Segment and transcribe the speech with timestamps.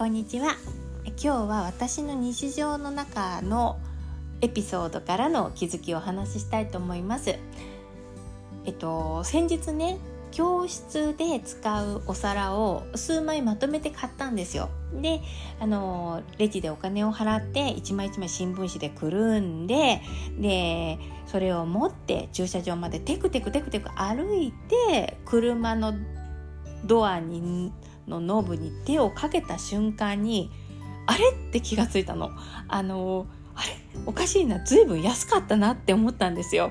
[0.00, 0.56] こんにちは。
[1.04, 3.78] 今日は私の日常の中の
[4.40, 7.36] エピソードからの気づきをお話ししたいと思います。
[8.64, 9.98] えっと先日ね
[10.30, 14.70] 教室で使うお皿を数枚まとめて買ったんですよ。
[15.02, 15.20] で
[15.60, 20.00] あのレジでお金を払って一枚一枚新聞紙でくるんで
[20.38, 25.92] でそれを持って駐車場までテクテクテクテク歩いて車の
[26.86, 27.70] ドアに
[28.10, 30.50] のノブに手をかけた瞬間に
[31.06, 32.30] あれって気がついたの
[32.68, 33.68] あのあれ
[34.06, 36.70] おかしいな随分安かったなって思ったんですよ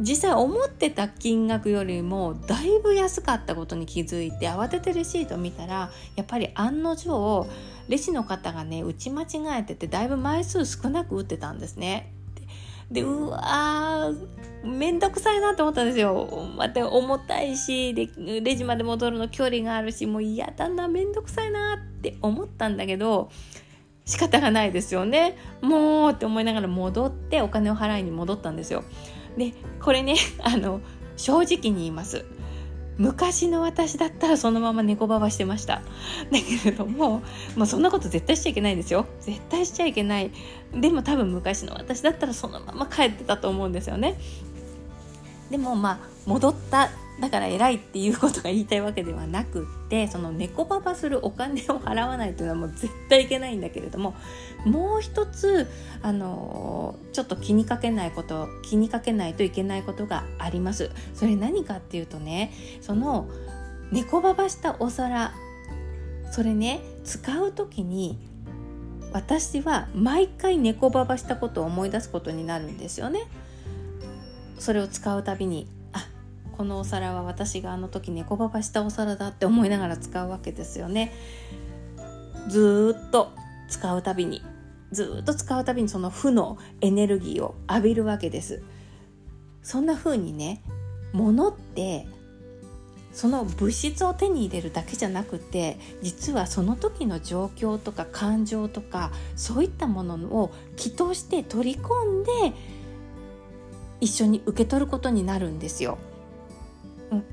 [0.00, 7.46] 実際思ってた金額よりもだいぶ安かったことに気づいて慌ててレシート見たらやっぱり案の定
[7.88, 9.26] レシの方がね打ち間違
[9.60, 12.12] えててだいぶ枚数少なく打ってたんですね。
[12.90, 16.48] でうわーめんどくさいなと思ったんですよ。
[16.56, 18.08] また重たいしで
[18.40, 23.30] レジまで戻るの距離があるしもう嫌だなめんどくさいなって思ったんだけど
[24.04, 25.36] 仕方がないですよね。
[25.60, 28.84] もうって思いながら戻ってお金を払いに戻ったんですよ。
[29.38, 30.80] でこれね あの
[31.16, 32.24] 正直に言います
[32.98, 35.82] 昔の私だったらそのまま猫ばばしてましただ
[36.64, 37.22] けれども、
[37.56, 40.32] まあ、そんなこと絶対しちゃいけないですよ絶対しちゃいけない
[40.74, 44.18] でも多分昔の私だったらそのまま帰ってたと思うんですよね
[45.50, 54.14] でもまあ戻っただから偉いっていうことが言いたいわけではなくってその猫ババするお金を払わないというのはもう絶対いけないんだけれども
[54.64, 55.66] もう一つ
[56.02, 60.90] あのちょっと気にかけないこと気にかけないといけないことがあります。
[61.14, 63.28] それ何かっていうとねその
[63.90, 65.32] 猫ババしたお皿
[66.30, 68.18] それね使う時に
[69.12, 73.26] 私は毎回猫ババしたことを思い出すことになるんですよね。
[74.58, 76.06] それを使うたびにあ
[76.56, 81.12] このお皿は私があの時猫ばばしたお皿だって思いながら使うわけですよね。
[82.48, 83.32] ずっと
[83.68, 84.42] 使うたびに
[84.90, 88.62] ずっと使うたびにその負のエネルギーを浴びるわけです。
[89.62, 90.62] そんな風にね
[91.12, 92.06] 物って
[93.12, 102.56] その物質を手に入れるだけじゃなくて実はその時の状況とか感情とかそういったものを気として取り込んで
[104.00, 105.98] 一緒に受け取ることになるんですよ。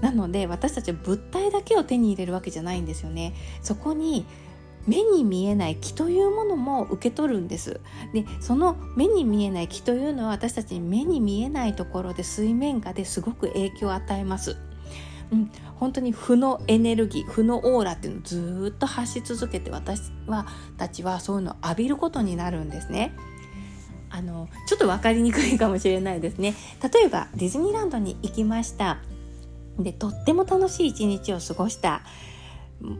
[0.00, 3.34] なので私たちは物体だけを手に入れるわけじゃないんですよね。
[3.62, 4.26] そこに
[4.86, 7.80] 目に見えない気というものも受け取るんです。
[8.12, 14.56] でその目に見えない気というのは私たちに目に見えないところで水面下ですごく影響を与えます。
[15.30, 20.46] うん、本当に負のエネルギー負のオーラっていうのをずっと発し続けて私は
[20.76, 23.14] たちはそういうのを浴びることになるんですね。
[24.14, 26.54] あのちょっと分かりにくいかもしれないですね。
[26.82, 28.98] 例えばディズニーランドに行きました。
[29.78, 32.02] でとっても楽しい一日を過ごした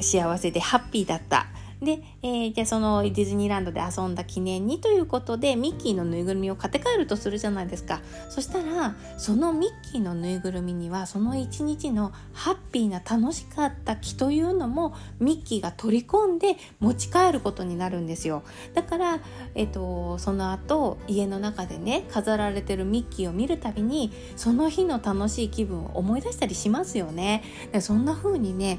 [0.00, 1.46] 幸せでハッピーだった。
[1.82, 8.00] で、えー、じゃあそのディズニーランドで遊んだ記念にということでミッキーのぬいぐるみを買って帰るとするじゃないですか。
[8.28, 18.42] そしたらそのミッキーのぬいぐるみにはその一日のハッピーな楽しかった気というのもミッキーが取り込んで持ち帰ることになるんですよ。
[18.74, 19.20] だから、
[19.54, 27.42] えーと、その後家の中でね飾られてるミッキーを見るたびにその日の楽しい気分を思い出したりしますよね。
[27.80, 28.78] そんな風にね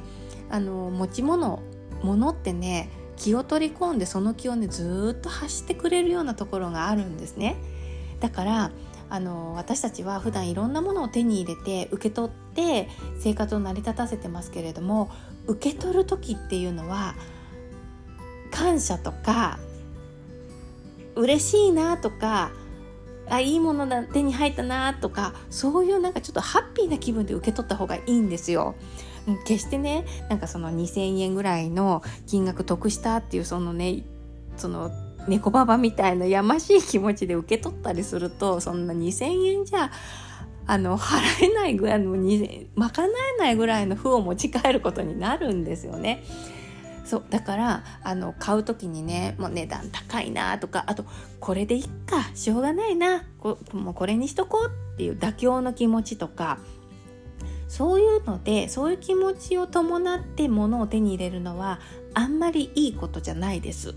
[0.49, 1.59] あの持ち物
[2.05, 7.55] ものってね気を取り込んでその気をねずっと発してくれるようなところがあるんですね。
[8.19, 8.71] だから
[9.09, 12.87] あの私たちは普段いろんなものを手に入れて受け取って
[13.19, 15.11] 生活を成り立たせてますけれども
[15.47, 17.15] 受け取る時っていうのは
[18.51, 19.59] 感謝とか
[21.15, 22.51] 嬉しいなとか
[23.29, 28.75] あいいものだ手に入ったなとかそういうなんかちょっとハッピーな気分で受け取った方がいいんですよ。
[29.45, 34.03] 決してねなんかその2,000円ぐらいの金額得したっていうそのね
[34.55, 34.91] その
[35.27, 39.91] 猫ババみたいなやましい気持ちで受け取ったりするとそんな2,000円じゃ
[40.67, 46.23] あの払えないぐらいの賄えないぐらいの負を持ち帰ることになるんですよね。
[47.05, 51.05] そうだからあの買う時にねもう値段高いなとかあと
[51.39, 56.57] これでいっかしょうがないなこもうこれにしとこうっていう妥協の気持ちとか
[57.67, 61.79] そういうのでそういう気持ちを伴って物を手に入れるのは
[62.13, 63.95] あんまりいいことじゃないです。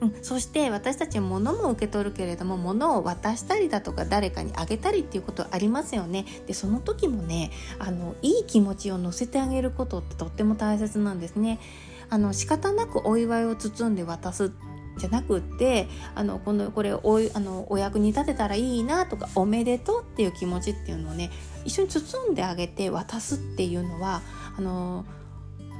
[0.00, 11.60] うん、そして私たちは物も受け取るけれども物を渡したりだとか誰かにあげたりっていうことありますよねでその時もねあのいい気持ちを乗せてあげることってとっても大切なんですね
[12.10, 14.52] あの仕方なくお祝いを包んで渡す
[14.98, 21.30] じゃなくってあのこのこれおあのお役に立てたらいいなとかおめでとうっていう気持ちっていうのをね
[21.64, 24.22] 一緒に包んであげて渡すっていうのは
[24.56, 25.04] あの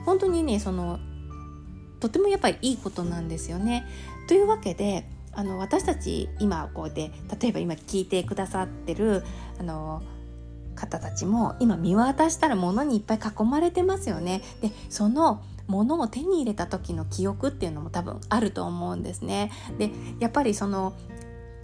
[0.05, 0.99] 本当にねその
[2.01, 3.87] とてもやっぱりいいことなんですよね。
[4.29, 9.23] というわけであの私たち今こうで例えば今聞いてくださってる
[9.59, 10.03] あの
[10.75, 14.43] 方たちも今見渡したら物にいっぱい囲まれてますよね。
[14.61, 19.51] でその物を手に入れた時の記憶っていうのも多分あると思うんですね。
[19.79, 19.91] で
[20.21, 20.95] やっぱりその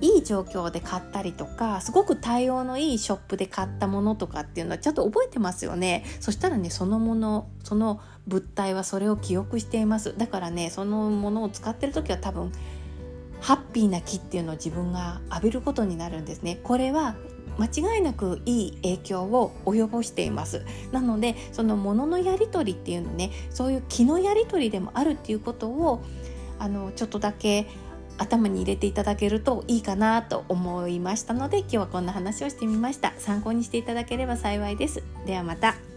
[0.01, 6.05] いい状況で買ったりとかすごく対応のいいショップで買ったものとかっていうのはちゃんと覚えてますよね。
[6.21, 10.17] そしたらねそのものその物体はそれを記憶しています。
[10.17, 12.51] だからねそのものを使ってる時は多分
[13.41, 16.61] ハッピーな気っていうのを自分が浴びることになるんですね。
[16.63, 17.17] これは
[17.59, 20.65] 間違いなくいい影響を及ぼしています。
[20.93, 26.03] なのでそのもののやり取りっていうのねそういう気のやり取りでもあるっていうことを
[26.59, 27.67] あのちょっとだけ
[28.19, 33.15] 頭に入れていただけるといいかなと思いましたので今日はこんな話をしてみました。
[33.19, 35.03] 参考にしていただければ幸いです。
[35.27, 35.90] ではまた。